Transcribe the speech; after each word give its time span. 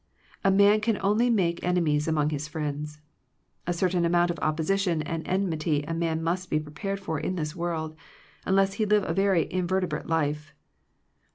A 0.43 0.49
man 0.49 0.81
can 0.81 0.97
only 1.03 1.29
make 1.29 1.63
ene 1.63 1.75
mies 1.85 2.07
among 2.07 2.31
his 2.31 2.47
friends. 2.47 3.01
A 3.67 3.71
certain 3.73 4.03
amount 4.03 4.31
of 4.31 4.39
opposition 4.39 5.03
and 5.03 5.21
enmity 5.27 5.83
a 5.83 5.93
man 5.93 6.23
must 6.23 6.49
be 6.49 6.59
prepared 6.59 6.99
for 6.99 7.19
in 7.19 7.35
this 7.35 7.55
world, 7.55 7.95
unless 8.43 8.73
he 8.81 8.85
live 8.87 9.03
a 9.03 9.13
very 9.13 9.45
invertebrate 9.53 10.07
life. 10.07 10.55